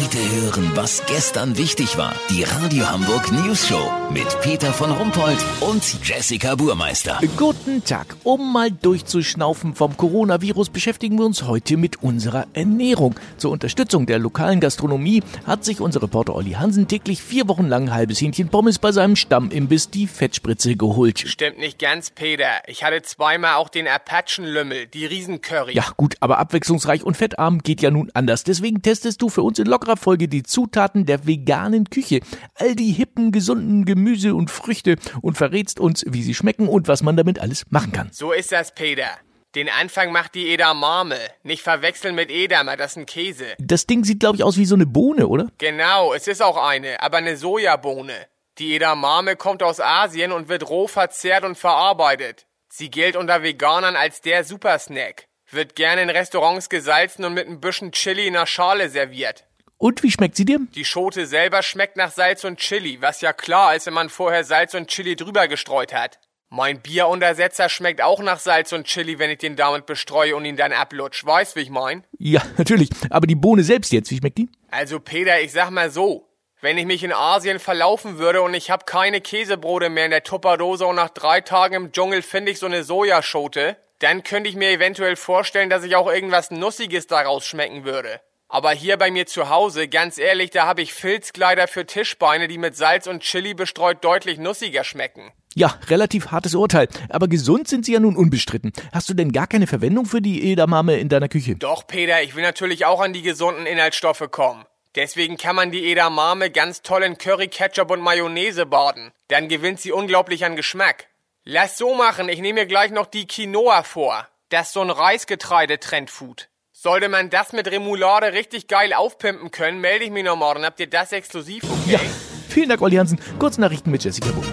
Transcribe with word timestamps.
Heute 0.00 0.18
hören, 0.42 0.70
was 0.74 1.04
gestern 1.06 1.58
wichtig 1.58 1.98
war. 1.98 2.14
Die 2.30 2.44
Radio 2.44 2.88
Hamburg 2.88 3.32
News 3.32 3.66
Show 3.66 3.90
mit 4.12 4.40
Peter 4.42 4.72
von 4.72 4.92
Rumpold 4.92 5.38
und 5.60 5.82
Jessica 6.06 6.54
Burmeister. 6.54 7.18
Guten 7.36 7.82
Tag. 7.82 8.14
Um 8.22 8.52
mal 8.52 8.70
durchzuschnaufen 8.70 9.74
vom 9.74 9.96
Coronavirus 9.96 10.70
beschäftigen 10.70 11.18
wir 11.18 11.26
uns 11.26 11.42
heute 11.42 11.76
mit 11.76 12.00
unserer 12.00 12.46
Ernährung. 12.52 13.16
Zur 13.38 13.50
Unterstützung 13.50 14.06
der 14.06 14.20
lokalen 14.20 14.60
Gastronomie 14.60 15.24
hat 15.46 15.64
sich 15.64 15.80
unser 15.80 16.00
Reporter 16.00 16.36
Olli 16.36 16.52
Hansen 16.52 16.86
täglich 16.86 17.20
vier 17.20 17.48
Wochen 17.48 17.66
lang 17.66 17.92
halbes 17.92 18.20
Hähnchen 18.20 18.50
Pommes 18.50 18.78
bei 18.78 18.92
seinem 18.92 19.16
Stammimbiss 19.16 19.90
die 19.90 20.06
Fettspritze 20.06 20.76
geholt. 20.76 21.18
Stimmt 21.26 21.58
nicht 21.58 21.80
ganz, 21.80 22.10
Peter. 22.10 22.62
Ich 22.68 22.84
hatte 22.84 23.02
zweimal 23.02 23.56
auch 23.56 23.68
den 23.68 23.88
Apachenlümmel, 23.88 24.86
die 24.86 25.06
Riesencurry. 25.06 25.74
Ja 25.74 25.86
gut, 25.96 26.14
aber 26.20 26.38
abwechslungsreich 26.38 27.02
und 27.02 27.16
fettarm 27.16 27.58
geht 27.58 27.82
ja 27.82 27.90
nun 27.90 28.12
anders. 28.14 28.44
Deswegen 28.44 28.80
testest 28.80 29.20
du 29.20 29.28
für 29.28 29.42
uns 29.42 29.58
in 29.58 29.66
lockerer 29.88 29.96
Folge 29.96 30.28
die 30.28 30.42
Zutaten 30.42 31.06
der 31.06 31.26
veganen 31.26 31.88
Küche. 31.88 32.20
All 32.54 32.74
die 32.74 32.92
hippen, 32.92 33.32
gesunden 33.32 33.84
Gemüse 33.84 34.34
und 34.34 34.50
Früchte 34.50 34.96
und 35.22 35.36
verrätst 35.36 35.80
uns, 35.80 36.04
wie 36.06 36.22
sie 36.22 36.34
schmecken 36.34 36.68
und 36.68 36.88
was 36.88 37.02
man 37.02 37.16
damit 37.16 37.38
alles 37.38 37.64
machen 37.70 37.92
kann. 37.92 38.10
So 38.12 38.32
ist 38.32 38.52
das, 38.52 38.74
Peter. 38.74 39.08
Den 39.54 39.70
Anfang 39.70 40.12
macht 40.12 40.34
die 40.34 40.52
Edamame. 40.52 41.16
Nicht 41.42 41.62
verwechseln 41.62 42.14
mit 42.14 42.30
Edamer, 42.30 42.76
das 42.76 42.92
ist 42.92 42.96
ein 42.98 43.06
Käse. 43.06 43.46
Das 43.58 43.86
Ding 43.86 44.04
sieht, 44.04 44.20
glaube 44.20 44.36
ich, 44.36 44.44
aus 44.44 44.58
wie 44.58 44.66
so 44.66 44.74
eine 44.74 44.86
Bohne, 44.86 45.26
oder? 45.26 45.48
Genau, 45.56 46.12
es 46.12 46.28
ist 46.28 46.42
auch 46.42 46.62
eine, 46.62 47.00
aber 47.02 47.16
eine 47.16 47.36
Sojabohne. 47.36 48.14
Die 48.58 48.76
Edamame 48.76 49.36
kommt 49.36 49.62
aus 49.62 49.80
Asien 49.80 50.32
und 50.32 50.48
wird 50.48 50.68
roh 50.68 50.86
verzehrt 50.86 51.44
und 51.44 51.56
verarbeitet. 51.56 52.46
Sie 52.68 52.90
gilt 52.90 53.16
unter 53.16 53.42
Veganern 53.42 53.96
als 53.96 54.20
der 54.20 54.44
Supersnack. 54.44 55.26
Wird 55.50 55.76
gerne 55.76 56.02
in 56.02 56.10
Restaurants 56.10 56.68
gesalzen 56.68 57.24
und 57.24 57.32
mit 57.32 57.48
ein 57.48 57.60
bisschen 57.60 57.92
Chili 57.92 58.26
in 58.26 58.36
einer 58.36 58.46
Schale 58.46 58.90
serviert. 58.90 59.47
Und 59.78 60.02
wie 60.02 60.10
schmeckt 60.10 60.34
sie 60.34 60.44
dir? 60.44 60.58
Die 60.74 60.84
Schote 60.84 61.24
selber 61.26 61.62
schmeckt 61.62 61.96
nach 61.96 62.10
Salz 62.10 62.42
und 62.42 62.58
Chili, 62.58 63.00
was 63.00 63.20
ja 63.20 63.32
klar 63.32 63.76
ist, 63.76 63.86
wenn 63.86 63.94
man 63.94 64.10
vorher 64.10 64.42
Salz 64.42 64.74
und 64.74 64.88
Chili 64.88 65.14
drüber 65.14 65.46
gestreut 65.46 65.94
hat. 65.94 66.18
Mein 66.50 66.80
Bieruntersetzer 66.80 67.68
schmeckt 67.68 68.02
auch 68.02 68.20
nach 68.20 68.40
Salz 68.40 68.72
und 68.72 68.88
Chili, 68.88 69.20
wenn 69.20 69.30
ich 69.30 69.38
den 69.38 69.54
damit 69.54 69.86
bestreue 69.86 70.34
und 70.34 70.44
ihn 70.44 70.56
dann 70.56 70.72
ablutsch. 70.72 71.24
Weißt, 71.24 71.54
wie 71.54 71.60
ich 71.60 71.70
mein? 71.70 72.04
Ja, 72.18 72.42
natürlich. 72.56 72.90
Aber 73.10 73.28
die 73.28 73.36
Bohne 73.36 73.62
selbst 73.62 73.92
jetzt, 73.92 74.10
wie 74.10 74.16
schmeckt 74.16 74.38
die? 74.38 74.48
Also 74.68 74.98
Peter, 74.98 75.40
ich 75.40 75.52
sag 75.52 75.70
mal 75.70 75.90
so. 75.90 76.28
Wenn 76.60 76.76
ich 76.76 76.86
mich 76.86 77.04
in 77.04 77.12
Asien 77.12 77.60
verlaufen 77.60 78.18
würde 78.18 78.42
und 78.42 78.54
ich 78.54 78.72
hab 78.72 78.84
keine 78.84 79.20
Käsebrote 79.20 79.90
mehr 79.90 80.06
in 80.06 80.10
der 80.10 80.24
Tupperdose 80.24 80.86
und 80.86 80.96
nach 80.96 81.10
drei 81.10 81.40
Tagen 81.40 81.74
im 81.74 81.92
Dschungel 81.92 82.22
finde 82.22 82.50
ich 82.50 82.58
so 82.58 82.66
eine 82.66 82.82
Sojaschote, 82.82 83.76
dann 84.00 84.24
könnte 84.24 84.50
ich 84.50 84.56
mir 84.56 84.70
eventuell 84.70 85.14
vorstellen, 85.14 85.70
dass 85.70 85.84
ich 85.84 85.94
auch 85.94 86.10
irgendwas 86.10 86.50
Nussiges 86.50 87.06
daraus 87.06 87.46
schmecken 87.46 87.84
würde. 87.84 88.20
Aber 88.50 88.72
hier 88.72 88.96
bei 88.96 89.10
mir 89.10 89.26
zu 89.26 89.50
Hause, 89.50 89.88
ganz 89.88 90.16
ehrlich, 90.16 90.50
da 90.50 90.66
habe 90.66 90.80
ich 90.80 90.94
Filzkleider 90.94 91.68
für 91.68 91.84
Tischbeine, 91.84 92.48
die 92.48 92.56
mit 92.56 92.76
Salz 92.76 93.06
und 93.06 93.22
Chili 93.22 93.52
bestreut 93.52 94.02
deutlich 94.02 94.38
nussiger 94.38 94.84
schmecken. 94.84 95.32
Ja, 95.54 95.78
relativ 95.88 96.30
hartes 96.30 96.54
Urteil. 96.54 96.88
Aber 97.10 97.28
gesund 97.28 97.68
sind 97.68 97.84
sie 97.84 97.92
ja 97.92 98.00
nun 98.00 98.16
unbestritten. 98.16 98.72
Hast 98.92 99.10
du 99.10 99.14
denn 99.14 99.32
gar 99.32 99.46
keine 99.46 99.66
Verwendung 99.66 100.06
für 100.06 100.22
die 100.22 100.50
Edamame 100.50 100.96
in 100.98 101.10
deiner 101.10 101.28
Küche? 101.28 101.56
Doch, 101.56 101.86
Peter, 101.86 102.22
ich 102.22 102.36
will 102.36 102.42
natürlich 102.42 102.86
auch 102.86 103.00
an 103.00 103.12
die 103.12 103.22
gesunden 103.22 103.66
Inhaltsstoffe 103.66 104.30
kommen. 104.30 104.64
Deswegen 104.94 105.36
kann 105.36 105.54
man 105.54 105.70
die 105.70 105.90
Edamame 105.90 106.50
ganz 106.50 106.80
toll 106.82 107.02
in 107.02 107.18
Curry, 107.18 107.48
Ketchup 107.48 107.90
und 107.90 108.00
Mayonnaise 108.00 108.64
baden. 108.64 109.10
Dann 109.28 109.48
gewinnt 109.48 109.80
sie 109.80 109.92
unglaublich 109.92 110.44
an 110.46 110.56
Geschmack. 110.56 111.08
Lass 111.44 111.76
so 111.76 111.94
machen, 111.94 112.28
ich 112.28 112.40
nehme 112.40 112.60
mir 112.60 112.66
gleich 112.66 112.90
noch 112.90 113.06
die 113.06 113.26
Quinoa 113.26 113.82
vor. 113.82 114.26
Das 114.48 114.68
ist 114.68 114.72
so 114.72 114.80
ein 114.80 114.90
Reisgetreide-Trendfood. 114.90 116.48
Sollte 116.80 117.08
man 117.08 117.28
das 117.28 117.52
mit 117.52 117.66
Remoulade 117.66 118.32
richtig 118.32 118.68
geil 118.68 118.92
aufpimpen 118.92 119.50
können, 119.50 119.80
melde 119.80 120.04
ich 120.04 120.12
mich 120.12 120.22
noch 120.22 120.36
morgen. 120.36 120.64
Habt 120.64 120.78
ihr 120.78 120.88
das 120.88 121.10
exklusiv, 121.10 121.64
okay? 121.64 121.94
Ja, 121.94 122.00
vielen 122.48 122.68
Dank, 122.68 122.80
Olli 122.80 122.94
Hansen. 122.94 123.18
Kurznachrichten 123.40 123.90
mit 123.90 124.04
Jessica 124.04 124.30
Buch. 124.30 124.44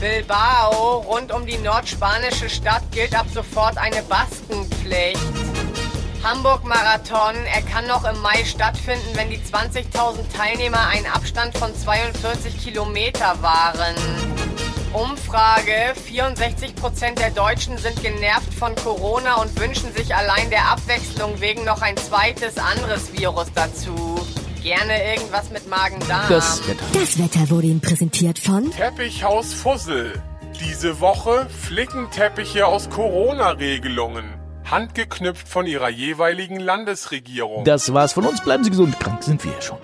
Bilbao, 0.00 1.00
rund 1.00 1.30
um 1.30 1.44
die 1.44 1.58
nordspanische 1.58 2.48
Stadt, 2.48 2.90
gilt 2.90 3.14
ab 3.14 3.26
sofort 3.34 3.76
eine 3.76 4.02
Baskenpflicht. 4.04 5.20
Hamburg-Marathon, 6.24 7.34
er 7.44 7.60
kann 7.70 7.86
noch 7.86 8.10
im 8.10 8.18
Mai 8.22 8.46
stattfinden, 8.46 9.10
wenn 9.12 9.28
die 9.28 9.36
20.000 9.36 10.34
Teilnehmer 10.34 10.86
einen 10.86 11.04
Abstand 11.04 11.58
von 11.58 11.76
42 11.76 12.64
Kilometer 12.64 13.42
wahren. 13.42 13.94
Umfrage, 14.92 15.94
64% 16.08 17.14
der 17.16 17.30
Deutschen 17.30 17.76
sind 17.78 18.00
genervt 18.02 18.52
von 18.54 18.74
Corona 18.76 19.34
und 19.36 19.58
wünschen 19.60 19.92
sich 19.92 20.14
allein 20.14 20.50
der 20.50 20.70
Abwechslung 20.70 21.40
wegen 21.40 21.64
noch 21.64 21.82
ein 21.82 21.96
zweites 21.96 22.58
anderes 22.58 23.12
Virus 23.12 23.46
dazu. 23.54 24.20
Gerne 24.62 25.14
irgendwas 25.14 25.50
mit 25.50 25.68
Magen-Darm. 25.68 26.28
Das 26.28 26.66
Wetter. 26.66 26.84
Das 26.94 27.18
Wetter 27.18 27.50
wurde 27.50 27.68
Ihnen 27.68 27.80
präsentiert 27.80 28.38
von 28.38 28.70
Teppichhaus 28.70 29.52
Fussel. 29.52 30.22
Diese 30.60 31.00
Woche 31.00 31.46
Flickenteppiche 31.48 32.66
aus 32.66 32.90
Corona-Regelungen. 32.90 34.34
Handgeknüpft 34.70 35.48
von 35.48 35.66
ihrer 35.66 35.88
jeweiligen 35.88 36.60
Landesregierung. 36.60 37.64
Das 37.64 37.92
war's 37.94 38.12
von 38.12 38.26
uns. 38.26 38.42
Bleiben 38.42 38.64
Sie 38.64 38.70
gesund. 38.70 38.98
Krank 39.00 39.22
sind 39.22 39.44
wir 39.44 39.52
ja 39.52 39.62
schon. 39.62 39.78